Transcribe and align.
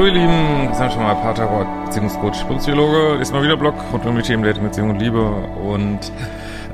Hallo 0.00 0.14
ihr 0.14 0.18
Lieben, 0.18 0.68
das 0.68 0.80
ist 0.80 0.94
schon 0.94 1.02
mal 1.02 1.14
Paartherapeut, 1.14 1.84
Beziehungscoach, 1.84 2.58
Psychologe. 2.58 3.20
Ist 3.20 3.34
mal 3.34 3.42
wieder 3.42 3.58
Blog 3.58 3.74
rund 3.92 4.06
um 4.06 4.16
die 4.16 4.22
Themen 4.22 4.42
Dating, 4.42 4.62
Beziehung 4.62 4.88
und 4.88 4.98
Liebe. 4.98 5.22
Und 5.22 6.10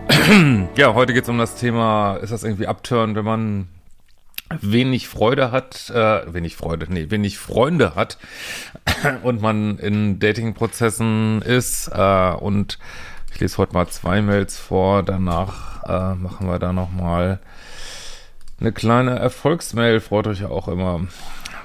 ja, 0.76 0.94
heute 0.94 1.12
geht 1.12 1.24
es 1.24 1.28
um 1.28 1.36
das 1.36 1.56
Thema, 1.56 2.18
ist 2.18 2.30
das 2.30 2.44
irgendwie 2.44 2.68
abturn, 2.68 3.16
wenn 3.16 3.24
man 3.24 3.66
wenig 4.60 5.08
Freude 5.08 5.50
hat, 5.50 5.90
äh, 5.90 6.32
wenig 6.32 6.54
Freude, 6.54 6.86
nee, 6.88 7.10
wenig 7.10 7.36
Freunde 7.36 7.96
hat 7.96 8.16
und 9.24 9.42
man 9.42 9.78
in 9.78 10.20
Datingprozessen 10.20 11.42
ist 11.42 11.90
äh, 11.92 12.30
und 12.30 12.78
ich 13.34 13.40
lese 13.40 13.58
heute 13.58 13.72
mal 13.72 13.88
zwei 13.88 14.22
Mails 14.22 14.56
vor, 14.56 15.02
danach 15.02 15.82
äh, 15.82 16.14
machen 16.14 16.46
wir 16.46 16.60
da 16.60 16.72
nochmal 16.72 17.40
eine 18.60 18.70
kleine 18.70 19.18
Erfolgsmail, 19.18 19.98
freut 19.98 20.28
euch 20.28 20.42
ja 20.42 20.48
auch 20.48 20.68
immer 20.68 21.08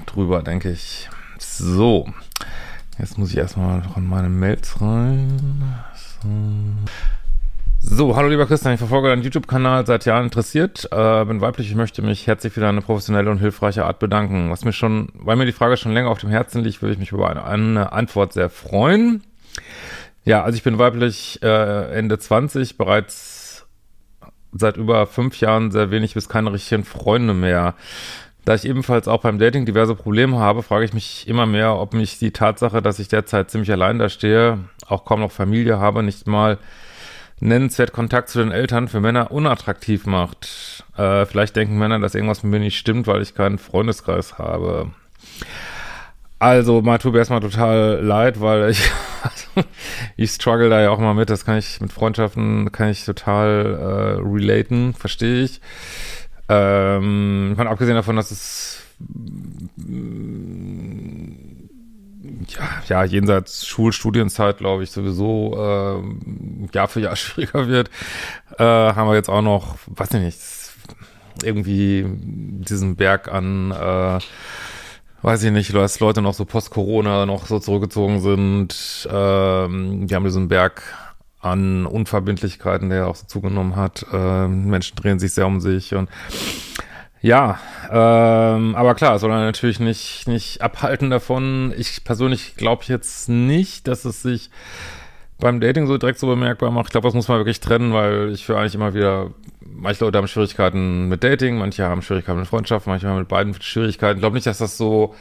drüber, 0.07 0.41
denke 0.41 0.71
ich. 0.71 1.07
So, 1.43 2.07
jetzt 2.99 3.17
muss 3.17 3.31
ich 3.31 3.37
erstmal 3.37 3.79
noch 3.79 3.97
in 3.97 4.07
meine 4.07 4.29
Mails 4.29 4.79
rein. 4.79 5.73
So. 7.81 7.95
so. 7.95 8.15
hallo 8.15 8.29
lieber 8.29 8.45
Christian, 8.45 8.75
ich 8.75 8.79
verfolge 8.79 9.09
deinen 9.09 9.23
YouTube-Kanal 9.23 9.87
seit 9.87 10.05
Jahren 10.05 10.25
interessiert, 10.25 10.87
äh, 10.91 11.25
bin 11.25 11.41
weiblich, 11.41 11.67
ich 11.67 11.75
möchte 11.75 12.03
mich 12.03 12.27
herzlich 12.27 12.53
für 12.53 12.61
deine 12.61 12.81
professionelle 12.81 13.31
und 13.31 13.39
hilfreiche 13.39 13.85
Art 13.85 13.97
bedanken. 13.97 14.51
Was 14.51 14.65
mir 14.65 14.71
schon, 14.71 15.09
weil 15.15 15.35
mir 15.35 15.47
die 15.47 15.51
Frage 15.51 15.77
schon 15.77 15.93
länger 15.93 16.09
auf 16.09 16.19
dem 16.19 16.29
Herzen 16.29 16.63
liegt, 16.63 16.83
würde 16.83 16.93
ich 16.93 16.99
mich 16.99 17.11
über 17.11 17.27
eine, 17.27 17.43
eine 17.43 17.91
Antwort 17.91 18.33
sehr 18.33 18.51
freuen. 18.51 19.23
Ja, 20.23 20.43
also 20.43 20.55
ich 20.55 20.63
bin 20.63 20.77
weiblich, 20.77 21.39
äh, 21.41 21.91
Ende 21.91 22.19
20, 22.19 22.77
bereits 22.77 23.65
seit 24.51 24.77
über 24.77 25.07
fünf 25.07 25.39
Jahren 25.39 25.71
sehr 25.71 25.89
wenig 25.89 26.13
bis 26.13 26.29
keine 26.29 26.53
richtigen 26.53 26.83
Freunde 26.83 27.33
mehr. 27.33 27.73
Da 28.43 28.55
ich 28.55 28.65
ebenfalls 28.65 29.07
auch 29.07 29.21
beim 29.21 29.37
Dating 29.37 29.65
diverse 29.65 29.95
Probleme 29.95 30.39
habe, 30.39 30.63
frage 30.63 30.85
ich 30.85 30.93
mich 30.93 31.27
immer 31.27 31.45
mehr, 31.45 31.75
ob 31.75 31.93
mich 31.93 32.17
die 32.17 32.31
Tatsache, 32.31 32.81
dass 32.81 32.97
ich 32.99 33.07
derzeit 33.07 33.51
ziemlich 33.51 33.71
allein 33.71 33.99
da 33.99 34.09
stehe, 34.09 34.57
auch 34.87 35.05
kaum 35.05 35.19
noch 35.19 35.31
Familie 35.31 35.79
habe, 35.79 36.01
nicht 36.01 36.25
mal 36.25 36.57
nennenswert 37.39 37.91
Kontakt 37.91 38.29
zu 38.29 38.39
den 38.39 38.51
Eltern 38.51 38.87
für 38.87 38.99
Männer 38.99 39.31
unattraktiv 39.31 40.05
macht. 40.05 40.83
Äh, 40.97 41.25
vielleicht 41.25 41.55
denken 41.55 41.77
Männer, 41.77 41.99
dass 41.99 42.15
irgendwas 42.15 42.43
mit 42.43 42.51
mir 42.51 42.59
nicht 42.59 42.77
stimmt, 42.77 43.07
weil 43.07 43.21
ich 43.21 43.35
keinen 43.35 43.57
Freundeskreis 43.57 44.37
habe. 44.37 44.91
Also, 46.39 46.81
mal 46.81 46.97
tut 46.97 47.13
mir 47.13 47.19
erstmal 47.19 47.39
total 47.39 47.99
leid, 48.01 48.41
weil 48.41 48.71
ich, 48.71 48.89
ich 50.17 50.31
struggle 50.31 50.69
da 50.69 50.81
ja 50.81 50.89
auch 50.89 50.97
mal 50.97 51.13
mit. 51.13 51.29
Das 51.29 51.45
kann 51.45 51.57
ich 51.57 51.79
mit 51.81 51.93
Freundschaften, 51.93 52.71
kann 52.71 52.89
ich 52.89 53.05
total 53.05 54.17
äh, 54.19 54.27
relaten, 54.27 54.95
verstehe 54.95 55.43
ich. 55.43 55.61
Ähm, 56.53 57.53
von 57.55 57.67
abgesehen 57.67 57.95
davon, 57.95 58.17
dass 58.17 58.29
es 58.29 58.83
ja, 62.47 62.81
ja, 62.89 63.03
jenseits 63.05 63.65
Schulstudienzeit, 63.65 64.57
glaube 64.57 64.83
ich, 64.83 64.91
sowieso 64.91 65.53
äh, 65.55 66.75
Jahr 66.75 66.89
für 66.89 66.99
Jahr 66.99 67.15
schwieriger 67.15 67.69
wird, 67.69 67.89
äh, 68.57 68.63
haben 68.63 69.07
wir 69.07 69.15
jetzt 69.15 69.29
auch 69.29 69.41
noch, 69.41 69.77
weiß 69.87 70.13
ich 70.15 70.21
nicht, 70.21 70.39
irgendwie 71.41 72.05
diesen 72.05 72.97
Berg 72.97 73.31
an, 73.31 73.71
äh, 73.71 74.19
weiß 75.21 75.43
ich 75.43 75.51
nicht, 75.51 75.73
dass 75.73 76.01
Leute 76.01 76.21
noch 76.21 76.33
so 76.33 76.43
post-Corona 76.43 77.25
noch 77.25 77.45
so 77.45 77.59
zurückgezogen 77.59 78.19
sind. 78.19 79.07
Ähm, 79.09 80.05
die 80.05 80.15
haben 80.15 80.25
diesen 80.25 80.49
Berg 80.49 80.83
an 81.41 81.85
Unverbindlichkeiten, 81.85 82.89
der 82.89 83.07
auch 83.07 83.15
so 83.15 83.25
zugenommen 83.25 83.75
hat. 83.75 84.05
Ähm, 84.13 84.65
Menschen 84.65 84.95
drehen 84.95 85.19
sich 85.19 85.33
sehr 85.33 85.47
um 85.47 85.59
sich 85.59 85.95
und 85.95 86.09
ja, 87.23 87.59
ähm, 87.91 88.75
aber 88.75 88.95
klar, 88.95 89.19
soll 89.19 89.31
er 89.31 89.41
natürlich 89.41 89.79
nicht, 89.79 90.27
nicht 90.27 90.61
abhalten 90.61 91.11
davon. 91.11 91.71
Ich 91.77 92.03
persönlich 92.03 92.55
glaube 92.55 92.83
jetzt 92.87 93.29
nicht, 93.29 93.87
dass 93.87 94.05
es 94.05 94.23
sich 94.23 94.49
beim 95.39 95.59
Dating 95.59 95.85
so 95.85 95.97
direkt 95.97 96.17
so 96.17 96.27
bemerkbar 96.27 96.71
macht. 96.71 96.87
Ich 96.87 96.91
glaube, 96.91 97.07
das 97.07 97.13
muss 97.13 97.27
man 97.27 97.37
wirklich 97.37 97.59
trennen, 97.59 97.93
weil 97.93 98.31
ich 98.31 98.45
für 98.45 98.57
eigentlich 98.57 98.73
immer 98.73 98.95
wieder, 98.95 99.31
manche 99.59 100.03
Leute 100.03 100.17
haben 100.17 100.27
Schwierigkeiten 100.27 101.09
mit 101.09 101.23
Dating, 101.23 101.57
manche 101.57 101.83
haben 101.83 102.01
Schwierigkeiten 102.01 102.39
mit 102.39 102.47
Freundschaft, 102.47 102.87
manche 102.87 103.07
haben 103.07 103.19
mit 103.19 103.27
beiden 103.27 103.53
Schwierigkeiten. 103.61 104.17
Ich 104.17 104.21
glaube 104.21 104.35
nicht, 104.35 104.47
dass 104.47 104.57
das 104.57 104.77
so 104.77 105.13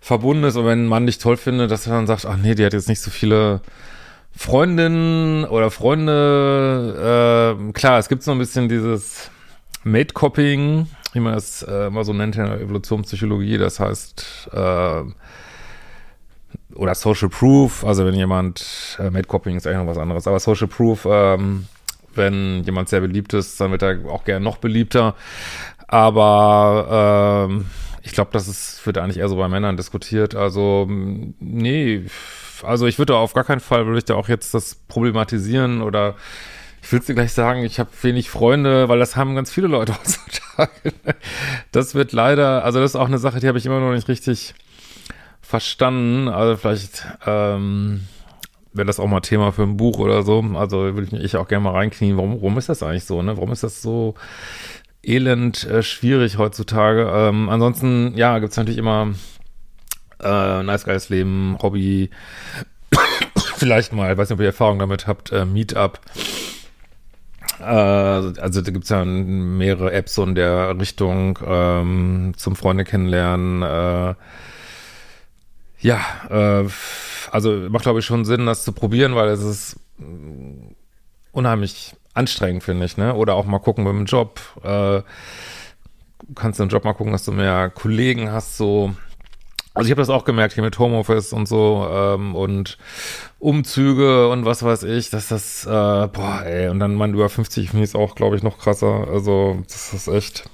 verbunden 0.00 0.44
ist 0.44 0.56
und 0.56 0.64
wenn 0.64 0.84
ein 0.84 0.88
Mann 0.88 1.06
dich 1.06 1.18
toll 1.18 1.36
findet, 1.36 1.70
dass 1.70 1.86
er 1.86 1.94
dann 1.94 2.06
sagt, 2.06 2.24
ach 2.24 2.36
nee, 2.36 2.54
die 2.54 2.64
hat 2.64 2.72
jetzt 2.72 2.88
nicht 2.88 3.00
so 3.00 3.10
viele 3.10 3.60
Freundinnen 4.34 5.44
oder 5.44 5.70
Freunde, 5.70 7.56
äh, 7.58 7.72
klar, 7.72 7.98
es 7.98 8.08
gibt 8.08 8.22
so 8.22 8.32
ein 8.32 8.38
bisschen 8.38 8.68
dieses 8.68 9.30
Mate-Copping, 9.84 10.86
wie 11.12 11.20
man 11.20 11.34
das 11.34 11.62
äh, 11.62 11.90
mal 11.90 12.04
so 12.04 12.12
nennt 12.12 12.36
in 12.36 12.44
der 12.44 12.60
Evolutionspsychologie, 12.60 13.58
das 13.58 13.78
heißt, 13.78 14.50
äh, 14.52 15.02
oder 16.74 16.94
Social 16.94 17.28
Proof, 17.28 17.84
also 17.84 18.06
wenn 18.06 18.14
jemand, 18.14 18.96
äh, 18.98 19.10
Mate-Copping 19.10 19.56
ist 19.56 19.66
eigentlich 19.66 19.78
noch 19.78 19.86
was 19.86 19.98
anderes, 19.98 20.26
aber 20.26 20.40
Social 20.40 20.68
Proof, 20.68 21.06
ähm, 21.08 21.66
wenn 22.14 22.62
jemand 22.64 22.88
sehr 22.88 23.00
beliebt 23.00 23.34
ist, 23.34 23.60
dann 23.60 23.70
wird 23.70 23.82
er 23.82 23.98
auch 24.08 24.24
gerne 24.24 24.44
noch 24.44 24.56
beliebter, 24.56 25.14
aber 25.88 27.48
ähm, 27.50 27.66
ich 28.02 28.12
glaube, 28.12 28.30
das 28.32 28.48
ist, 28.48 28.84
wird 28.86 28.98
eigentlich 28.98 29.18
eher 29.18 29.28
so 29.28 29.36
bei 29.36 29.48
Männern 29.48 29.76
diskutiert, 29.76 30.34
also 30.34 30.86
nee, 30.88 32.06
also 32.64 32.86
ich 32.86 32.98
würde 32.98 33.16
auf 33.16 33.34
gar 33.34 33.44
keinen 33.44 33.60
Fall, 33.60 33.86
würde 33.86 33.98
ich 33.98 34.04
da 34.04 34.14
auch 34.14 34.28
jetzt 34.28 34.54
das 34.54 34.74
problematisieren 34.74 35.82
oder 35.82 36.16
ich 36.82 36.90
würde 36.90 37.06
dir 37.06 37.14
gleich 37.14 37.32
sagen, 37.32 37.64
ich 37.64 37.78
habe 37.78 37.90
wenig 38.02 38.28
Freunde, 38.28 38.88
weil 38.88 38.98
das 38.98 39.14
haben 39.14 39.34
ganz 39.36 39.52
viele 39.52 39.68
Leute 39.68 39.94
heutzutage. 39.98 40.92
Das 41.70 41.94
wird 41.94 42.12
leider, 42.12 42.64
also 42.64 42.80
das 42.80 42.92
ist 42.92 42.96
auch 42.96 43.06
eine 43.06 43.18
Sache, 43.18 43.40
die 43.40 43.48
habe 43.48 43.58
ich 43.58 43.66
immer 43.66 43.80
noch 43.80 43.92
nicht 43.92 44.08
richtig 44.08 44.54
verstanden. 45.40 46.28
Also 46.28 46.56
vielleicht 46.56 47.06
ähm, 47.24 48.06
wäre 48.72 48.86
das 48.86 48.98
auch 48.98 49.06
mal 49.06 49.20
Thema 49.20 49.52
für 49.52 49.62
ein 49.62 49.76
Buch 49.76 49.98
oder 49.98 50.22
so. 50.22 50.44
Also 50.54 50.78
würde 50.78 51.04
ich 51.04 51.12
mich 51.12 51.36
auch 51.36 51.46
gerne 51.46 51.64
mal 51.64 51.72
reinknien. 51.72 52.16
Warum, 52.16 52.36
warum 52.36 52.58
ist 52.58 52.68
das 52.68 52.82
eigentlich 52.82 53.04
so? 53.04 53.22
Ne? 53.22 53.36
Warum 53.36 53.52
ist 53.52 53.62
das 53.62 53.80
so 53.80 54.14
elend 55.04 55.64
äh, 55.64 55.82
schwierig 55.82 56.38
heutzutage? 56.38 57.10
Ähm, 57.14 57.48
ansonsten, 57.48 58.16
ja, 58.16 58.38
gibt 58.38 58.52
es 58.52 58.56
natürlich 58.56 58.78
immer 58.78 59.14
äh, 60.22 60.62
nice 60.62 60.84
geiles 60.84 61.08
Leben, 61.08 61.56
Hobby, 61.62 62.10
vielleicht 63.56 63.92
mal, 63.92 64.16
weiß 64.16 64.28
nicht, 64.28 64.36
ob 64.36 64.40
ihr 64.40 64.46
Erfahrung 64.46 64.78
damit 64.78 65.06
habt, 65.06 65.32
äh, 65.32 65.44
Meetup. 65.44 66.00
Äh, 67.60 67.64
also 67.64 68.60
da 68.60 68.70
gibt 68.70 68.84
es 68.84 68.90
ja 68.90 69.04
mehrere 69.04 69.92
Apps 69.92 70.14
so 70.14 70.24
in 70.24 70.34
der 70.34 70.78
Richtung 70.78 71.38
ähm, 71.46 72.32
zum 72.36 72.56
Freunde 72.56 72.84
kennenlernen. 72.84 73.62
Äh, 73.62 74.14
ja, 75.80 76.00
äh, 76.30 76.68
also 77.30 77.50
macht 77.70 77.84
glaube 77.84 78.00
ich 78.00 78.06
schon 78.06 78.24
Sinn, 78.24 78.46
das 78.46 78.64
zu 78.64 78.72
probieren, 78.72 79.14
weil 79.14 79.28
es 79.28 79.42
ist 79.42 79.76
unheimlich 81.32 81.94
anstrengend, 82.14 82.62
finde 82.62 82.84
ich, 82.86 82.96
ne? 82.96 83.14
Oder 83.14 83.34
auch 83.34 83.46
mal 83.46 83.58
gucken 83.58 83.84
beim 83.84 84.04
Job. 84.04 84.40
Äh, 84.62 85.02
kannst 86.34 86.58
du 86.58 86.64
im 86.64 86.68
Job 86.68 86.84
mal 86.84 86.92
gucken, 86.92 87.12
dass 87.12 87.24
du 87.24 87.32
mehr 87.32 87.70
Kollegen 87.70 88.30
hast, 88.30 88.56
so 88.56 88.94
also 89.74 89.86
ich 89.86 89.90
habe 89.90 90.02
das 90.02 90.10
auch 90.10 90.24
gemerkt 90.24 90.54
hier 90.54 90.62
mit 90.62 90.78
Homeoffice 90.78 91.32
und 91.32 91.46
so 91.46 91.86
ähm, 91.90 92.34
und 92.34 92.76
Umzüge 93.38 94.28
und 94.28 94.44
was 94.44 94.62
weiß 94.62 94.82
ich, 94.84 95.10
dass 95.10 95.28
das, 95.28 95.64
äh, 95.64 95.68
boah, 95.68 96.42
ey, 96.44 96.68
und 96.68 96.78
dann 96.78 96.94
man 96.94 97.14
über 97.14 97.28
50 97.28 97.70
finde 97.70 97.84
ich 97.84 97.90
es 97.90 97.94
auch, 97.94 98.14
glaube 98.14 98.36
ich, 98.36 98.42
noch 98.42 98.58
krasser. 98.58 99.08
Also 99.10 99.62
das 99.66 99.94
ist 99.94 100.08
echt, 100.08 100.44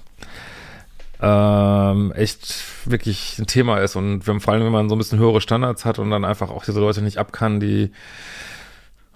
ähm, 1.20 2.12
echt 2.12 2.62
wirklich 2.84 3.38
ein 3.38 3.46
Thema 3.46 3.78
ist 3.78 3.96
und 3.96 4.26
wenn, 4.26 4.40
vor 4.40 4.54
allem, 4.54 4.64
wenn 4.64 4.72
man 4.72 4.88
so 4.88 4.94
ein 4.94 4.98
bisschen 4.98 5.18
höhere 5.18 5.40
Standards 5.40 5.84
hat 5.84 5.98
und 5.98 6.10
dann 6.10 6.24
einfach 6.24 6.50
auch 6.50 6.64
diese 6.64 6.80
Leute 6.80 7.02
nicht 7.02 7.18
ab 7.18 7.32
kann, 7.32 7.58
die 7.58 7.90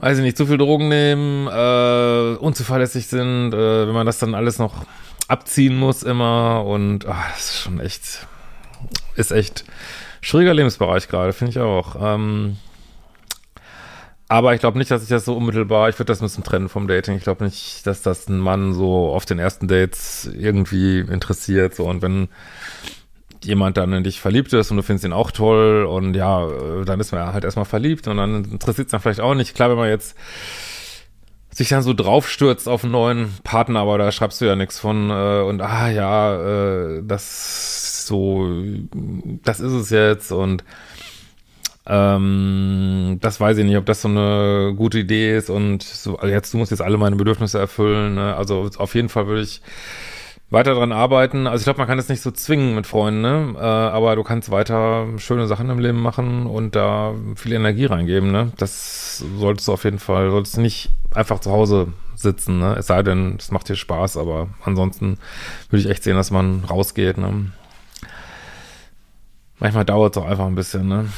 weiß 0.02 0.18
ich 0.18 0.24
nicht, 0.24 0.36
zu 0.36 0.46
viel 0.46 0.58
Drogen 0.58 0.88
nehmen, 0.88 1.46
äh, 1.46 2.36
unzuverlässig 2.38 3.06
sind, 3.06 3.54
äh, 3.54 3.86
wenn 3.86 3.94
man 3.94 4.04
das 4.04 4.18
dann 4.18 4.34
alles 4.34 4.58
noch 4.58 4.84
abziehen 5.28 5.76
muss 5.76 6.02
immer 6.02 6.64
und 6.64 7.06
ach, 7.06 7.30
das 7.34 7.50
ist 7.50 7.58
schon 7.60 7.78
echt 7.78 8.26
ist 9.16 9.32
echt 9.32 9.64
Schwieriger 10.20 10.54
Lebensbereich 10.54 11.08
gerade, 11.08 11.32
finde 11.32 11.50
ich 11.50 11.58
auch. 11.58 11.96
Ähm, 12.00 12.56
aber 14.28 14.54
ich 14.54 14.60
glaube 14.60 14.78
nicht, 14.78 14.90
dass 14.90 15.02
ich 15.02 15.08
das 15.08 15.24
so 15.24 15.36
unmittelbar, 15.36 15.88
ich 15.88 15.98
würde 15.98 16.10
das 16.10 16.22
ein 16.22 16.26
bisschen 16.26 16.44
trennen 16.44 16.68
vom 16.68 16.88
Dating. 16.88 17.16
Ich 17.16 17.24
glaube 17.24 17.44
nicht, 17.44 17.86
dass 17.86 18.00
das 18.02 18.28
ein 18.28 18.38
Mann 18.38 18.72
so 18.72 19.12
auf 19.12 19.26
den 19.26 19.38
ersten 19.38 19.68
Dates 19.68 20.30
irgendwie 20.32 21.00
interessiert. 21.00 21.74
So, 21.74 21.84
und 21.84 22.00
wenn 22.00 22.28
jemand 23.44 23.76
dann 23.76 23.92
in 23.92 24.04
dich 24.04 24.20
verliebt 24.20 24.52
ist 24.52 24.70
und 24.70 24.76
du 24.78 24.82
findest 24.82 25.04
ihn 25.04 25.12
auch 25.12 25.32
toll 25.32 25.84
und 25.84 26.14
ja, 26.14 26.48
dann 26.84 27.00
ist 27.00 27.12
man 27.12 27.32
halt 27.32 27.44
erstmal 27.44 27.66
verliebt 27.66 28.06
und 28.08 28.16
dann 28.16 28.44
interessiert 28.44 28.86
es 28.86 28.92
dann 28.92 29.00
vielleicht 29.00 29.20
auch 29.20 29.34
nicht. 29.34 29.54
Klar, 29.54 29.70
wenn 29.70 29.76
man 29.76 29.88
jetzt 29.88 30.16
sich 31.50 31.68
dann 31.68 31.82
so 31.82 31.92
draufstürzt 31.92 32.68
auf 32.68 32.84
einen 32.84 32.92
neuen 32.92 33.34
Partner, 33.44 33.80
aber 33.80 33.98
da 33.98 34.10
schreibst 34.12 34.40
du 34.40 34.46
ja 34.46 34.56
nichts 34.56 34.78
von 34.78 35.10
äh, 35.10 35.42
und 35.42 35.60
ah 35.60 35.90
ja, 35.90 36.36
äh, 36.36 37.02
das 37.04 37.91
so, 38.06 38.48
das 39.42 39.60
ist 39.60 39.72
es 39.72 39.90
jetzt 39.90 40.32
und 40.32 40.64
ähm, 41.86 43.18
das 43.20 43.40
weiß 43.40 43.58
ich 43.58 43.64
nicht, 43.64 43.76
ob 43.76 43.86
das 43.86 44.02
so 44.02 44.08
eine 44.08 44.74
gute 44.76 45.00
Idee 45.00 45.36
ist 45.36 45.50
und 45.50 45.82
so, 45.82 46.16
also 46.16 46.32
jetzt, 46.32 46.54
du 46.54 46.58
musst 46.58 46.70
jetzt 46.70 46.80
alle 46.82 46.96
meine 46.96 47.16
Bedürfnisse 47.16 47.58
erfüllen. 47.58 48.14
Ne? 48.14 48.36
Also 48.36 48.70
auf 48.78 48.94
jeden 48.94 49.08
Fall 49.08 49.26
würde 49.26 49.42
ich 49.42 49.60
weiter 50.50 50.74
dran 50.74 50.92
arbeiten. 50.92 51.46
Also 51.46 51.62
ich 51.62 51.64
glaube, 51.64 51.78
man 51.78 51.88
kann 51.88 51.98
es 51.98 52.08
nicht 52.08 52.20
so 52.20 52.30
zwingen 52.30 52.74
mit 52.74 52.86
Freunden, 52.86 53.22
ne? 53.22 53.54
Äh, 53.56 53.60
aber 53.60 54.16
du 54.16 54.22
kannst 54.22 54.50
weiter 54.50 55.06
schöne 55.16 55.46
Sachen 55.46 55.70
im 55.70 55.78
Leben 55.78 56.00
machen 56.00 56.46
und 56.46 56.76
da 56.76 57.14
viel 57.36 57.54
Energie 57.54 57.86
reingeben, 57.86 58.30
ne? 58.30 58.52
Das 58.58 59.24
solltest 59.38 59.66
du 59.66 59.72
auf 59.72 59.84
jeden 59.84 59.98
Fall, 59.98 60.30
solltest 60.30 60.58
nicht 60.58 60.90
einfach 61.14 61.40
zu 61.40 61.50
Hause 61.50 61.88
sitzen, 62.14 62.58
ne? 62.58 62.76
Es 62.78 62.86
sei 62.86 63.02
denn, 63.02 63.36
es 63.38 63.50
macht 63.50 63.68
dir 63.68 63.76
Spaß, 63.76 64.18
aber 64.18 64.48
ansonsten 64.62 65.18
würde 65.70 65.84
ich 65.84 65.90
echt 65.90 66.02
sehen, 66.04 66.16
dass 66.16 66.30
man 66.30 66.64
rausgeht, 66.64 67.16
ne? 67.16 67.52
Manchmal 69.62 69.84
dauert 69.84 70.16
es 70.16 70.20
auch 70.20 70.26
einfach 70.26 70.46
ein 70.46 70.56
bisschen, 70.56 70.88
ne? 70.88 71.08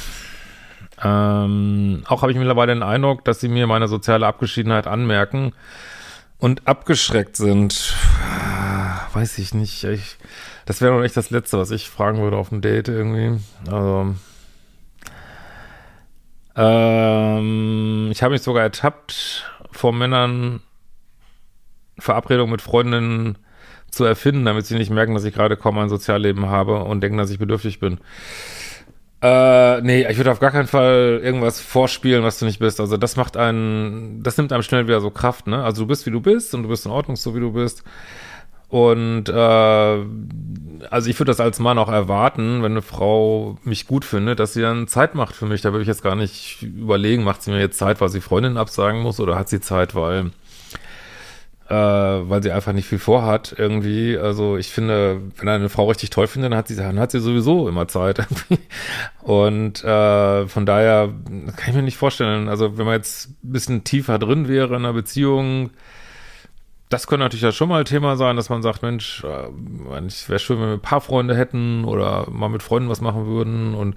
Ähm, 1.03 2.05
auch 2.07 2.21
habe 2.21 2.31
ich 2.31 2.37
mittlerweile 2.37 2.75
den 2.75 2.83
Eindruck, 2.83 3.25
dass 3.25 3.41
sie 3.41 3.49
mir 3.49 3.67
meine 3.67 3.89
soziale 3.89 4.27
Abgeschiedenheit 4.27 4.87
anmerken 4.87 5.55
und 6.37 6.69
abgeschreckt 6.69 7.37
sind. 7.37 7.95
Weiß 9.15 9.39
ich 9.39 9.55
nicht. 9.55 9.85
Ich, 9.85 10.19
das 10.67 10.83
wäre 10.83 10.95
doch 10.95 11.03
echt 11.03 11.17
das 11.17 11.31
Letzte, 11.31 11.57
was 11.57 11.71
ich 11.71 11.89
fragen 11.89 12.19
würde 12.19 12.37
auf 12.37 12.53
ein 12.53 12.61
Date 12.61 12.89
irgendwie. 12.89 13.41
Also. 13.67 14.15
Ähm, 16.55 18.11
ich 18.13 18.23
habe 18.23 18.35
mich 18.35 18.43
sogar 18.43 18.63
ertappt, 18.63 19.51
vor 19.71 19.95
Männern 19.95 20.61
Verabredungen 21.99 22.53
mit 22.53 22.61
Freundinnen 22.61 23.39
zu 23.95 24.05
erfinden, 24.05 24.45
damit 24.45 24.67
sie 24.67 24.77
nicht 24.77 24.91
merken, 24.91 25.15
dass 25.15 25.25
ich 25.25 25.35
gerade 25.35 25.57
kaum 25.57 25.79
ein 25.79 25.89
Sozialleben 25.89 26.47
habe 26.47 26.85
und 26.85 27.01
denken, 27.01 27.19
dass 27.19 27.31
ich 27.31 27.39
bedürftig 27.39 27.81
bin. 27.81 27.99
Äh, 29.23 29.81
nee, 29.81 30.07
ich 30.07 30.19
würde 30.19 30.33
auf 30.33 30.41
gar 30.41 30.51
keinen 30.51 30.67
Fall 30.67 31.21
irgendwas 31.23 31.59
vorspielen, 31.59 32.25
was 32.25 32.39
du 32.39 32.45
nicht 32.45 32.59
bist. 32.59 32.79
Also 32.79 32.99
das 32.99 33.17
macht 33.17 33.39
einen, 33.39 34.23
das 34.23 34.37
nimmt 34.37 34.53
einem 34.53 34.63
schnell 34.63 34.87
wieder 34.87 35.01
so 35.01 35.11
Kraft, 35.11 35.47
ne? 35.47 35.65
Also 35.65 35.83
du 35.83 35.89
bist, 35.89 36.05
wie 36.05 36.11
du 36.11 36.21
bist 36.21 36.55
und 36.55 36.65
du 36.65 36.69
bist 36.69 36.85
in 36.85 36.93
Ordnung, 36.93 37.17
so 37.17 37.35
wie 37.35 37.41
du 37.41 37.53
bist. 37.53 37.85
Und 38.69 39.29
äh, 39.29 39.33
also 39.33 41.09
ich 41.09 41.19
würde 41.19 41.31
das 41.31 41.41
als 41.41 41.59
Mann 41.59 41.79
auch 41.79 41.91
erwarten, 41.91 42.63
wenn 42.63 42.73
eine 42.73 42.83
Frau 42.83 43.57
mich 43.63 43.87
gut 43.87 44.05
findet, 44.05 44.41
dass 44.41 44.53
sie 44.53 44.63
dann 44.63 44.89
Zeit 44.89 45.15
macht 45.15 45.35
für 45.35 45.47
mich. 45.47 45.63
Da 45.63 45.73
würde 45.73 45.83
ich 45.83 45.89
jetzt 45.89 46.03
gar 46.03 46.17
nicht 46.17 46.63
überlegen, 46.63 47.25
macht 47.25 47.43
sie 47.43 47.51
mir 47.51 47.61
jetzt 47.61 47.79
Zeit, 47.79 48.01
weil 48.03 48.09
sie 48.09 48.21
Freundin 48.21 48.57
absagen 48.57 49.01
muss 49.01 49.21
oder 49.21 49.39
hat 49.39 49.49
sie 49.49 49.61
Zeit, 49.61 49.95
weil 49.95 50.33
äh, 51.69 51.75
weil 51.75 52.43
sie 52.43 52.53
einfach 52.53 52.73
nicht 52.73 52.87
viel 52.87 52.99
vorhat 52.99 53.55
irgendwie. 53.57 54.19
Also 54.19 54.57
ich 54.57 54.69
finde, 54.69 55.23
wenn 55.37 55.49
eine 55.49 55.69
Frau 55.69 55.89
richtig 55.89 56.11
toll 56.11 56.27
findet, 56.27 56.53
dann 56.53 56.59
hat 56.59 56.69
sie, 56.69 56.77
dann 56.77 56.99
hat 56.99 57.11
sie 57.11 57.21
sowieso 57.21 57.69
immer 57.69 57.89
Zeit. 57.89 58.27
Und 59.23 59.83
äh, 59.83 60.47
von 60.47 60.67
daher 60.67 61.09
kann 61.57 61.69
ich 61.69 61.75
mir 61.75 61.83
nicht 61.83 61.97
vorstellen, 61.97 62.49
also 62.49 62.77
wenn 62.77 62.85
man 62.85 62.97
jetzt 62.97 63.31
ein 63.31 63.53
bisschen 63.53 63.85
tiefer 63.85 64.19
drin 64.19 64.49
wäre 64.49 64.69
in 64.69 64.85
einer 64.85 64.93
Beziehung, 64.93 65.71
das 66.95 67.09
könnte 67.09 67.25
natürlich 67.25 67.43
ja 67.43 67.51
schon 67.51 67.69
mal 67.69 67.83
Thema 67.83 68.17
sein, 68.17 68.37
dass 68.37 68.51
man 68.51 68.63
sagt, 68.63 68.83
Mensch, 68.83 69.25
äh, 69.25 69.99
es 70.07 70.29
wäre 70.29 70.39
schön, 70.39 70.61
wenn 70.61 70.69
wir 70.69 70.75
ein 70.75 70.81
paar 70.81 71.01
Freunde 71.01 71.37
hätten 71.37 71.85
oder 71.85 72.31
mal 72.31 72.49
mit 72.49 72.63
Freunden 72.63 72.89
was 72.89 73.01
machen 73.01 73.27
würden. 73.27 73.75
Und 73.75 73.97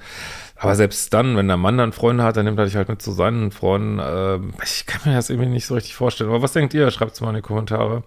aber 0.56 0.74
selbst 0.74 1.14
dann, 1.14 1.38
wenn 1.38 1.48
der 1.48 1.58
Mann 1.58 1.78
dann 1.78 1.92
Freunde 1.92 2.24
hat, 2.24 2.38
dann 2.38 2.46
nimmt 2.46 2.58
er 2.58 2.66
dich 2.66 2.76
halt 2.76 2.90
mit 2.90 3.00
zu 3.00 3.12
seinen 3.12 3.52
Freunden. 3.52 4.00
Äh, 4.00 4.40
ich 4.64 4.88
kann 4.88 5.02
mir 5.06 5.16
das 5.16 5.30
irgendwie 5.30 5.48
nicht 5.48 5.68
so 5.68 5.76
richtig 5.76 5.94
vorstellen. 5.94 6.32
Aber 6.32 6.42
was 6.42 6.54
denkt 6.54 6.74
ihr? 6.74 6.90
Schreibt 6.90 7.12
es 7.12 7.22
mal 7.22 7.30
in 7.30 7.36
die 7.36 7.42
Kommentare. 7.44 8.02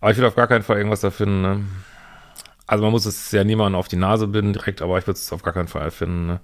Aber 0.00 0.12
ich 0.12 0.16
will 0.16 0.26
auf 0.26 0.36
gar 0.36 0.46
keinen 0.46 0.62
Fall 0.62 0.76
irgendwas 0.76 1.00
da 1.00 1.10
finden. 1.10 1.42
Ne? 1.42 1.64
Also 2.68 2.84
man 2.84 2.92
muss 2.92 3.04
es 3.04 3.32
ja 3.32 3.42
niemandem 3.42 3.80
auf 3.80 3.88
die 3.88 3.96
Nase 3.96 4.28
binden 4.28 4.52
direkt, 4.52 4.80
aber 4.80 4.96
ich 4.98 5.08
würde 5.08 5.18
es 5.18 5.32
auf 5.32 5.42
gar 5.42 5.54
keinen 5.54 5.66
Fall 5.66 5.82
erfinden. 5.82 6.26
Ne? 6.28 6.40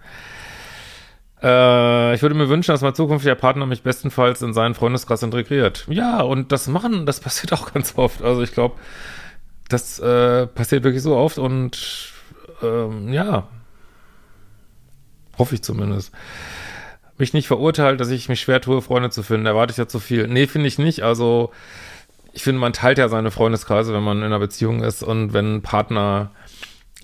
Äh, 1.44 2.14
ich 2.14 2.22
würde 2.22 2.34
mir 2.34 2.48
wünschen, 2.48 2.72
dass 2.72 2.80
mein 2.80 2.94
zukünftiger 2.94 3.34
Partner 3.34 3.66
mich 3.66 3.82
bestenfalls 3.82 4.40
in 4.40 4.54
seinen 4.54 4.74
Freundeskreis 4.74 5.22
integriert. 5.22 5.84
Ja, 5.88 6.22
und 6.22 6.52
das 6.52 6.68
machen, 6.68 7.04
das 7.04 7.20
passiert 7.20 7.52
auch 7.52 7.72
ganz 7.72 7.94
oft. 7.96 8.22
Also 8.22 8.42
ich 8.42 8.52
glaube, 8.52 8.76
das 9.68 9.98
äh, 9.98 10.46
passiert 10.46 10.84
wirklich 10.84 11.02
so 11.02 11.16
oft 11.16 11.38
und 11.38 12.12
ähm, 12.62 13.12
ja, 13.12 13.46
hoffe 15.38 15.54
ich 15.54 15.62
zumindest. 15.62 16.12
Mich 17.18 17.34
nicht 17.34 17.46
verurteilt, 17.46 18.00
dass 18.00 18.08
ich 18.08 18.28
mich 18.28 18.40
schwer 18.40 18.60
tue, 18.60 18.82
Freunde 18.82 19.10
zu 19.10 19.22
finden. 19.22 19.46
Erwarte 19.46 19.72
ich 19.72 19.76
ja 19.76 19.86
zu 19.86 20.00
viel. 20.00 20.26
Nee, 20.26 20.46
finde 20.46 20.66
ich 20.66 20.78
nicht. 20.78 21.02
Also 21.02 21.52
ich 22.32 22.42
finde, 22.42 22.60
man 22.60 22.72
teilt 22.72 22.98
ja 22.98 23.08
seine 23.08 23.30
Freundeskreise, 23.30 23.94
wenn 23.94 24.02
man 24.02 24.18
in 24.18 24.24
einer 24.24 24.40
Beziehung 24.40 24.82
ist 24.82 25.02
und 25.02 25.32
wenn 25.32 25.56
ein 25.56 25.62
Partner 25.62 26.32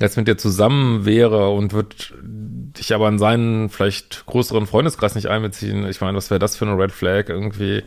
jetzt 0.00 0.16
mit 0.16 0.26
dir 0.26 0.38
zusammen 0.38 1.04
wäre 1.04 1.50
und 1.50 1.72
wird 1.72 2.14
dich 2.22 2.94
aber 2.94 3.08
in 3.08 3.18
seinen 3.18 3.68
vielleicht 3.68 4.24
größeren 4.26 4.66
Freundeskreis 4.66 5.14
nicht 5.14 5.26
einbeziehen, 5.26 5.86
ich 5.86 6.00
meine, 6.00 6.16
was 6.16 6.30
wäre 6.30 6.38
das 6.38 6.56
für 6.56 6.66
eine 6.66 6.78
Red 6.78 6.92
Flag 6.92 7.28
irgendwie? 7.28 7.82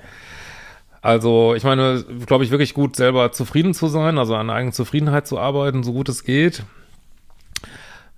Also, 1.02 1.54
ich 1.56 1.64
meine, 1.64 2.06
glaube 2.26 2.46
ich, 2.46 2.52
wirklich 2.52 2.74
gut, 2.74 2.96
selber 2.96 3.32
zufrieden 3.34 3.74
zu 3.74 3.88
sein, 3.88 4.18
also 4.18 4.36
an 4.36 4.50
eigenen 4.50 4.72
Zufriedenheit 4.72 5.28
zu 5.28 5.38
arbeiten, 5.38 5.84
so 5.84 5.92
gut 5.92 6.08
es 6.08 6.24
geht. 6.24 6.64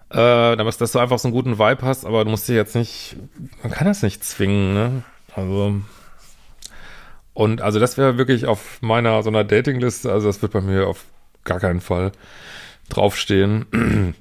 Äh, 0.10 0.56
dass, 0.56 0.78
dass 0.78 0.92
du 0.92 1.00
einfach 1.00 1.18
so 1.18 1.28
einen 1.28 1.34
guten 1.34 1.58
Vibe 1.58 1.82
hast, 1.82 2.06
aber 2.06 2.24
du 2.24 2.30
musst 2.30 2.48
dich 2.48 2.56
jetzt 2.56 2.76
nicht, 2.76 3.16
man 3.64 3.72
kann 3.72 3.88
das 3.88 4.04
nicht 4.04 4.24
zwingen, 4.24 4.74
ne? 4.74 5.04
Also, 5.34 5.82
und 7.34 7.62
also 7.62 7.80
das 7.80 7.98
wäre 7.98 8.18
wirklich 8.18 8.46
auf 8.46 8.82
meiner 8.82 9.24
so 9.24 9.30
einer 9.30 9.44
Datingliste, 9.44 10.12
also 10.12 10.28
das 10.28 10.42
wird 10.42 10.54
bei 10.54 10.62
mir 10.62 10.88
auf 10.88 11.06
gar 11.44 11.60
keinen 11.60 11.82
Fall 11.82 12.12
draufstehen. 12.90 13.66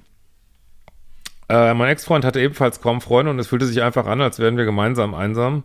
äh, 1.48 1.74
mein 1.74 1.88
Ex-Freund 1.88 2.24
hatte 2.24 2.40
ebenfalls 2.40 2.80
kaum 2.80 3.00
Freunde 3.00 3.30
und 3.30 3.38
es 3.38 3.48
fühlte 3.48 3.66
sich 3.66 3.82
einfach 3.82 4.06
an, 4.06 4.20
als 4.20 4.38
wären 4.38 4.56
wir 4.56 4.64
gemeinsam 4.64 5.14
einsam. 5.14 5.64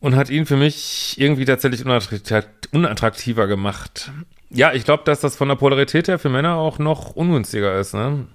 Und 0.00 0.16
hat 0.16 0.30
ihn 0.30 0.46
für 0.46 0.56
mich 0.56 1.14
irgendwie 1.18 1.44
tatsächlich 1.44 1.84
unattraktiver 1.84 3.46
gemacht. 3.46 4.10
Ja, 4.50 4.72
ich 4.72 4.84
glaube, 4.84 5.04
dass 5.04 5.20
das 5.20 5.36
von 5.36 5.48
der 5.48 5.54
Polarität 5.54 6.08
her 6.08 6.18
für 6.18 6.28
Männer 6.28 6.56
auch 6.56 6.78
noch 6.78 7.14
ungünstiger 7.14 7.78
ist, 7.78 7.94
ne? 7.94 8.26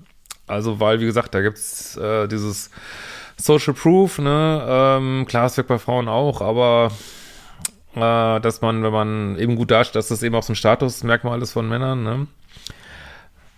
Also, 0.48 0.80
weil, 0.80 1.02
wie 1.02 1.06
gesagt, 1.06 1.36
da 1.36 1.42
gibt's 1.42 1.98
äh, 1.98 2.28
dieses 2.28 2.72
Social 3.36 3.74
Proof, 3.74 4.18
ne? 4.18 4.66
Ähm, 4.68 5.26
klar, 5.28 5.46
es 5.46 5.58
wirkt 5.58 5.68
bei 5.68 5.78
Frauen 5.78 6.08
auch, 6.08 6.42
aber 6.42 6.92
äh, 7.96 8.40
dass 8.40 8.62
man, 8.62 8.82
wenn 8.82 8.94
man 8.94 9.38
eben 9.38 9.56
gut 9.56 9.72
dasteht, 9.72 9.96
dass 9.96 10.08
das 10.08 10.24
eben 10.24 10.36
auch 10.36 10.44
so 10.44 10.54
ein 10.54 10.56
Statusmerkmal 10.56 11.42
ist 11.42 11.52
von 11.52 11.68
Männern, 11.68 12.04
ne? 12.04 12.28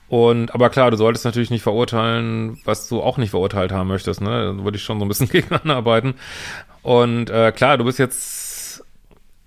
Und, 0.10 0.54
aber 0.56 0.70
klar, 0.70 0.90
du 0.90 0.98
solltest 0.98 1.24
natürlich 1.24 1.52
nicht 1.52 1.62
verurteilen, 1.62 2.60
was 2.66 2.90
du 2.90 3.02
auch 3.02 3.18
nicht 3.18 3.30
verurteilt 3.30 3.72
haben 3.72 3.88
möchtest, 3.88 4.22
ne? 4.22 4.56
Da 4.58 4.64
würde 4.64 4.78
ich 4.78 4.84
schon 4.84 5.00
so 5.00 5.06
ein 5.06 5.08
bisschen 5.08 5.30
gegen 5.32 5.54
anarbeiten. 5.54 6.16
Und 6.82 7.30
äh, 7.30 7.52
klar, 7.52 7.78
du 7.78 7.86
bist 7.86 8.00
jetzt 8.00 8.84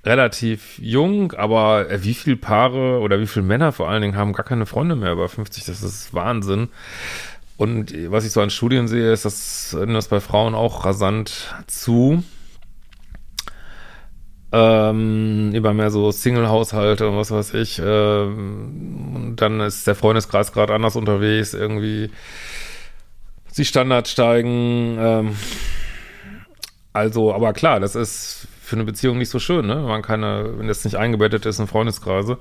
relativ 0.04 0.78
jung, 0.78 1.32
aber 1.32 1.90
äh, 1.90 2.04
wie 2.04 2.14
viele 2.14 2.36
Paare 2.36 3.00
oder 3.00 3.18
wie 3.20 3.26
viele 3.26 3.44
Männer 3.44 3.72
vor 3.72 3.88
allen 3.88 4.02
Dingen 4.02 4.16
haben 4.16 4.32
gar 4.32 4.44
keine 4.44 4.66
Freunde 4.66 4.94
mehr 4.94 5.12
über 5.12 5.28
50? 5.28 5.64
Das 5.64 5.82
ist 5.82 6.14
Wahnsinn. 6.14 6.68
Und 7.56 7.92
was 8.10 8.24
ich 8.24 8.32
so 8.32 8.40
an 8.40 8.50
Studien 8.50 8.88
sehe, 8.88 9.12
ist, 9.12 9.24
dass 9.24 9.76
das 9.76 10.08
bei 10.08 10.20
Frauen 10.20 10.54
auch 10.54 10.84
rasant 10.84 11.54
zu 11.66 12.24
ähm, 14.52 15.52
über 15.54 15.72
mehr 15.72 15.90
so 15.90 16.10
Single-Haushalte 16.10 17.08
und 17.08 17.16
was 17.16 17.30
weiß 17.30 17.54
ich. 17.54 17.80
Ähm, 17.84 19.12
und 19.14 19.36
dann 19.36 19.60
ist 19.60 19.86
der 19.86 19.94
Freundeskreis 19.94 20.52
gerade 20.52 20.74
anders 20.74 20.96
unterwegs, 20.96 21.54
irgendwie 21.54 22.10
die 23.56 23.64
Standards 23.64 24.10
steigen. 24.10 24.96
Ähm, 24.98 25.36
also, 26.92 27.34
aber 27.34 27.54
klar, 27.54 27.80
das 27.80 27.94
ist 27.94 28.46
für 28.60 28.76
eine 28.76 28.84
Beziehung 28.84 29.18
nicht 29.18 29.30
so 29.30 29.38
schön, 29.38 29.66
ne? 29.66 29.76
Wenn 29.76 29.88
man 29.88 30.02
keine, 30.02 30.58
wenn 30.58 30.68
das 30.68 30.84
nicht 30.84 30.96
eingebettet 30.96 31.46
ist 31.46 31.58
in 31.58 31.66
Freundeskreise 31.66 32.38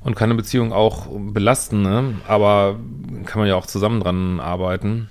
und 0.00 0.16
kann 0.16 0.30
eine 0.30 0.36
Beziehung 0.36 0.72
auch 0.72 1.08
belasten, 1.10 1.82
ne? 1.82 2.14
Aber 2.26 2.78
kann 3.26 3.40
man 3.40 3.48
ja 3.48 3.56
auch 3.56 3.66
zusammen 3.66 4.00
dran 4.00 4.40
arbeiten. 4.40 5.10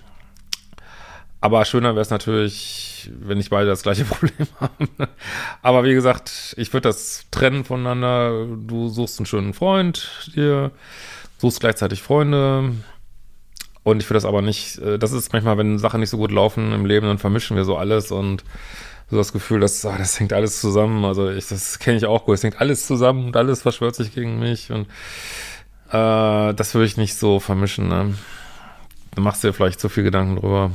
Aber 1.42 1.66
schöner 1.66 1.90
wäre 1.90 2.02
es 2.02 2.10
natürlich, 2.10 2.93
wenn 3.20 3.38
nicht 3.38 3.50
beide 3.50 3.68
das 3.68 3.84
gleiche 3.84 4.06
Problem 4.06 4.48
haben. 4.60 4.90
Aber 5.62 5.84
wie 5.84 5.94
gesagt, 5.94 6.54
ich 6.58 6.72
würde 6.74 6.90
das 6.90 7.26
trennen 7.32 7.64
voneinander. 7.64 8.46
Du 8.46 8.90
suchst 8.90 9.20
einen 9.20 9.26
schönen 9.26 9.54
Freund, 9.54 10.32
dir 10.36 10.72
suchst 11.38 11.60
gleichzeitig 11.60 12.02
Freunde. 12.02 12.72
Und 13.84 14.02
ich 14.02 14.10
will 14.10 14.16
das 14.16 14.26
aber 14.26 14.42
nicht, 14.42 14.78
äh, 14.80 14.98
das 14.98 15.12
ist 15.12 15.34
manchmal, 15.34 15.58
wenn 15.58 15.78
Sachen 15.78 16.00
nicht 16.00 16.10
so 16.10 16.18
gut 16.18 16.32
laufen 16.32 16.72
im 16.72 16.86
Leben, 16.86 17.06
dann 17.06 17.18
vermischen 17.18 17.58
wir 17.58 17.66
so 17.66 17.76
alles 17.76 18.12
und 18.12 18.44
so 19.10 19.18
das 19.18 19.34
Gefühl, 19.34 19.60
dass 19.60 19.86
ah, 19.86 19.98
das 19.98 20.20
hängt 20.20 20.34
alles 20.34 20.62
zusammen. 20.62 21.04
Also 21.06 21.30
ich, 21.30 21.48
das 21.48 21.80
kenne 21.80 21.98
ich 21.98 22.06
auch 22.06 22.26
gut. 22.26 22.36
Es 22.36 22.44
hängt 22.44 22.62
alles 22.62 22.88
zusammen 22.88 23.26
und 23.28 23.38
alles 23.38 23.62
verschwört 23.62 23.96
sich 23.96 24.14
gegen 24.14 24.40
mich 24.40 24.72
und 24.72 24.88
äh, 25.90 26.54
das 26.54 26.74
würde 26.74 26.86
ich 26.86 26.98
nicht 26.98 27.16
so 27.16 27.40
vermischen. 27.40 27.90
Ne? 27.90 28.14
Du 29.16 29.22
machst 29.22 29.44
dir 29.44 29.54
vielleicht 29.54 29.80
zu 29.80 29.90
viel 29.90 30.04
Gedanken 30.04 30.38
drüber. 30.38 30.72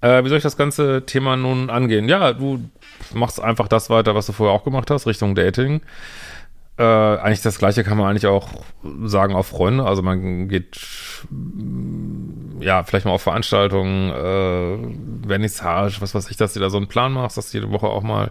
Äh, 0.00 0.24
wie 0.24 0.28
soll 0.28 0.38
ich 0.38 0.42
das 0.42 0.56
ganze 0.56 1.04
Thema 1.06 1.36
nun 1.36 1.70
angehen? 1.70 2.08
Ja, 2.08 2.32
du 2.32 2.64
machst 3.12 3.40
einfach 3.40 3.68
das 3.68 3.90
weiter, 3.90 4.14
was 4.14 4.26
du 4.26 4.32
vorher 4.32 4.54
auch 4.54 4.64
gemacht 4.64 4.90
hast, 4.90 5.06
Richtung 5.06 5.34
Dating. 5.34 5.80
Äh, 6.78 6.82
eigentlich 6.82 7.42
das 7.42 7.58
gleiche 7.58 7.84
kann 7.84 7.98
man 7.98 8.08
eigentlich 8.08 8.26
auch 8.26 8.48
sagen 9.04 9.34
auf 9.34 9.48
Freunde. 9.48 9.84
Also 9.84 10.00
man 10.00 10.48
geht 10.48 10.80
ja 12.60 12.82
vielleicht 12.84 13.04
mal 13.04 13.12
auf 13.12 13.22
Veranstaltungen, 13.22 14.10
äh, 14.10 15.26
Vernissage, 15.28 16.00
was 16.00 16.14
weiß 16.14 16.30
ich, 16.30 16.38
dass 16.38 16.54
du 16.54 16.60
da 16.60 16.70
so 16.70 16.78
einen 16.78 16.88
Plan 16.88 17.12
machst, 17.12 17.36
dass 17.36 17.50
du 17.50 17.58
jede 17.58 17.70
Woche 17.70 17.86
auch 17.86 18.02
mal 18.02 18.30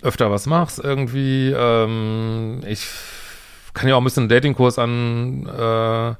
öfter 0.00 0.30
was 0.30 0.46
machst 0.46 0.78
irgendwie. 0.82 1.52
Ähm, 1.54 2.62
ich 2.66 2.86
kann 3.78 3.88
ja 3.88 3.94
auch 3.94 4.00
ein 4.00 4.04
bisschen 4.04 4.24
einen 4.24 4.28
Datingkurs 4.28 4.76
an, 4.78 5.46
äh, 5.46 6.14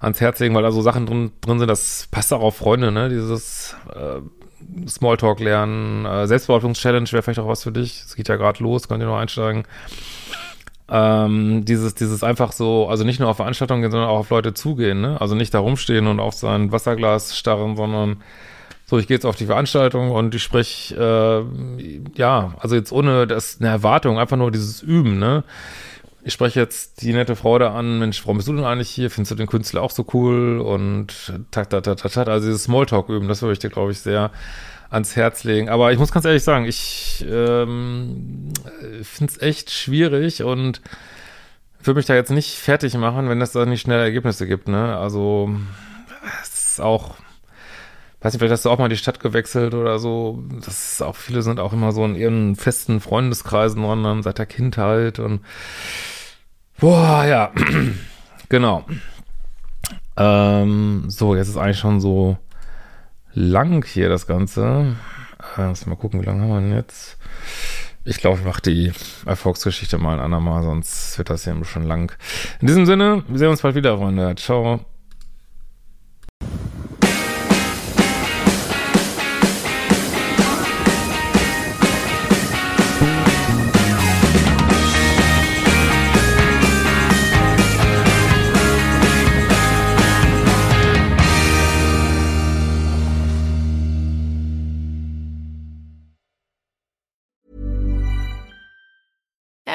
ans 0.00 0.20
Herz 0.20 0.40
legen, 0.40 0.54
weil 0.54 0.62
da 0.62 0.72
so 0.72 0.80
Sachen 0.80 1.04
drin, 1.04 1.30
drin 1.42 1.58
sind, 1.58 1.68
das 1.68 2.08
passt 2.10 2.32
auch 2.32 2.40
auf 2.40 2.56
Freunde, 2.56 2.90
ne? 2.90 3.10
Dieses 3.10 3.76
äh, 3.94 4.88
Smalltalk 4.88 5.38
lernen, 5.40 6.06
äh, 6.06 6.26
Selbstbehauptungs-Challenge 6.26 7.12
wäre 7.12 7.22
vielleicht 7.22 7.38
auch 7.38 7.48
was 7.48 7.64
für 7.64 7.72
dich. 7.72 8.02
Es 8.06 8.16
geht 8.16 8.28
ja 8.28 8.36
gerade 8.36 8.62
los, 8.62 8.88
könnt 8.88 9.02
ihr 9.02 9.06
noch 9.06 9.18
einsteigen. 9.18 9.64
Ähm, 10.88 11.66
dieses, 11.66 11.94
dieses 11.94 12.24
einfach 12.24 12.50
so, 12.52 12.88
also 12.88 13.04
nicht 13.04 13.20
nur 13.20 13.28
auf 13.28 13.36
Veranstaltungen 13.36 13.82
gehen, 13.82 13.90
sondern 13.90 14.08
auch 14.08 14.20
auf 14.20 14.30
Leute 14.30 14.54
zugehen, 14.54 15.02
ne? 15.02 15.20
Also 15.20 15.34
nicht 15.34 15.52
da 15.52 15.58
rumstehen 15.58 16.06
und 16.06 16.18
auf 16.18 16.32
sein 16.32 16.72
Wasserglas 16.72 17.36
starren, 17.36 17.76
sondern 17.76 18.22
so, 18.86 18.98
ich 18.98 19.06
gehe 19.06 19.16
jetzt 19.16 19.26
auf 19.26 19.36
die 19.36 19.46
Veranstaltung 19.46 20.12
und 20.12 20.34
ich 20.34 20.42
spreche, 20.42 21.46
äh, 21.78 22.00
ja, 22.14 22.54
also 22.58 22.74
jetzt 22.74 22.90
ohne 22.90 23.26
das 23.26 23.58
eine 23.60 23.68
Erwartung, 23.68 24.18
einfach 24.18 24.38
nur 24.38 24.50
dieses 24.50 24.80
Üben, 24.82 25.18
ne? 25.18 25.44
Ich 26.24 26.32
spreche 26.32 26.60
jetzt 26.60 27.02
die 27.02 27.12
nette 27.12 27.34
Frau 27.34 27.58
da 27.58 27.74
an, 27.74 27.98
Mensch, 27.98 28.22
warum 28.24 28.36
bist 28.36 28.48
du 28.48 28.54
denn 28.54 28.64
eigentlich 28.64 28.90
hier? 28.90 29.10
Findest 29.10 29.32
du 29.32 29.34
den 29.34 29.48
Künstler 29.48 29.82
auch 29.82 29.90
so 29.90 30.06
cool? 30.12 30.60
Und 30.60 31.32
tak, 31.50 31.70
tak, 31.70 31.82
tak, 31.82 31.96
tak, 31.96 32.12
tak. 32.12 32.28
Also 32.28 32.46
dieses 32.46 32.64
Smalltalk 32.64 33.08
üben, 33.08 33.28
das 33.28 33.42
würde 33.42 33.54
ich 33.54 33.58
dir, 33.58 33.70
glaube 33.70 33.92
ich, 33.92 33.98
sehr 33.98 34.30
ans 34.90 35.16
Herz 35.16 35.42
legen. 35.42 35.68
Aber 35.68 35.90
ich 35.92 35.98
muss 35.98 36.12
ganz 36.12 36.24
ehrlich 36.24 36.44
sagen, 36.44 36.64
ich 36.66 37.24
ähm, 37.28 38.52
finde 39.02 39.32
es 39.32 39.42
echt 39.42 39.70
schwierig 39.70 40.44
und 40.44 40.80
würde 41.82 41.98
mich 41.98 42.06
da 42.06 42.14
jetzt 42.14 42.30
nicht 42.30 42.54
fertig 42.54 42.94
machen, 42.94 43.28
wenn 43.28 43.40
das 43.40 43.52
da 43.52 43.66
nicht 43.66 43.80
schnell 43.80 44.00
Ergebnisse 44.00 44.46
gibt. 44.46 44.68
Ne? 44.68 44.96
Also 44.96 45.50
es 46.42 46.72
ist 46.72 46.80
auch, 46.80 47.16
weiß 48.22 48.32
nicht, 48.32 48.40
vielleicht 48.40 48.52
hast 48.52 48.64
du 48.64 48.70
auch 48.70 48.78
mal 48.78 48.88
die 48.88 48.96
Stadt 48.96 49.20
gewechselt 49.20 49.74
oder 49.74 49.98
so. 49.98 50.42
Das 50.64 50.92
ist 50.92 51.02
auch, 51.02 51.16
viele 51.16 51.42
sind 51.42 51.60
auch 51.60 51.72
immer 51.72 51.92
so 51.92 52.04
in 52.04 52.14
ihren 52.14 52.56
festen 52.56 53.00
Freundeskreisen 53.00 53.82
dran, 53.82 54.22
seit 54.22 54.38
der 54.38 54.46
Kindheit 54.46 55.18
und 55.18 55.40
Boah, 56.82 57.24
ja. 57.24 57.52
genau. 58.48 58.84
Ähm, 60.16 61.04
so, 61.06 61.36
jetzt 61.36 61.48
ist 61.48 61.56
eigentlich 61.56 61.78
schon 61.78 62.00
so 62.00 62.38
lang 63.34 63.84
hier 63.86 64.08
das 64.08 64.26
Ganze. 64.26 64.96
Äh, 65.56 65.60
lass 65.60 65.86
mal 65.86 65.94
gucken, 65.94 66.20
wie 66.20 66.26
lange 66.26 66.42
haben 66.42 66.48
wir 66.48 66.60
denn 66.60 66.74
jetzt? 66.74 67.18
Ich 68.04 68.18
glaube, 68.18 68.40
ich 68.40 68.44
mache 68.44 68.62
die 68.62 68.92
Erfolgsgeschichte 69.26 69.98
mal 69.98 70.14
ein 70.14 70.24
andermal, 70.24 70.64
sonst 70.64 71.16
wird 71.18 71.30
das 71.30 71.44
hier 71.44 71.64
schon 71.64 71.84
lang. 71.84 72.12
In 72.60 72.66
diesem 72.66 72.84
Sinne, 72.84 73.22
wir 73.28 73.38
sehen 73.38 73.48
uns 73.48 73.62
bald 73.62 73.76
wieder, 73.76 73.96
Freunde. 73.96 74.34
Ciao. 74.34 74.91